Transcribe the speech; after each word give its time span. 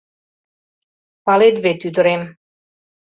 —Палет 1.25 1.55
вет, 1.63 1.79
ӱдырем... 1.87 2.21